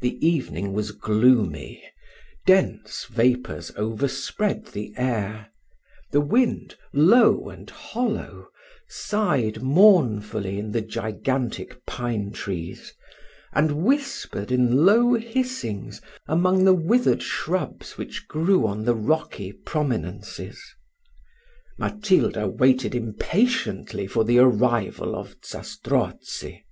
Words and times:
The 0.00 0.16
evening 0.26 0.72
was 0.72 0.92
gloomy, 0.92 1.84
dense 2.46 3.04
vapours 3.04 3.70
overspread 3.76 4.68
the 4.68 4.94
air; 4.96 5.48
the 6.10 6.22
wind, 6.22 6.78
low 6.94 7.50
and 7.50 7.68
hollow, 7.68 8.48
sighed 8.88 9.60
mournfully 9.62 10.58
in 10.58 10.70
the 10.72 10.80
gigantic 10.80 11.84
pine 11.84 12.30
trees, 12.32 12.94
and 13.52 13.84
whispered 13.84 14.50
in 14.50 14.86
low 14.86 15.12
hissings 15.12 16.00
among 16.26 16.64
the 16.64 16.72
withered 16.72 17.22
shrubs 17.22 17.98
which 17.98 18.26
grew 18.28 18.66
on 18.66 18.86
the 18.86 18.94
rocky 18.94 19.52
prominences. 19.52 20.62
Matilda 21.78 22.48
waited 22.48 22.94
impatiently 22.94 24.06
for 24.06 24.24
the 24.24 24.38
arrival 24.38 25.14
of 25.14 25.36
Zastrozzi. 25.44 26.64